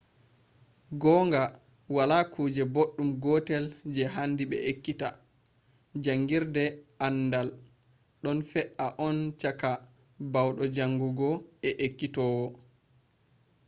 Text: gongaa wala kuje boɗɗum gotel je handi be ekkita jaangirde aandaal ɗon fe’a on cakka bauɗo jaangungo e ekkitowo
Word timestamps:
gongaa 1.01 1.49
wala 1.95 2.17
kuje 2.33 2.63
boɗɗum 2.73 3.09
gotel 3.23 3.65
je 3.93 4.01
handi 4.15 4.43
be 4.49 4.57
ekkita 4.71 5.07
jaangirde 6.03 6.63
aandaal 7.05 7.49
ɗon 8.23 8.37
fe’a 8.49 8.85
on 9.07 9.17
cakka 9.39 9.71
bauɗo 10.31 10.63
jaangungo 10.75 11.29
e 11.67 11.69
ekkitowo 11.85 12.45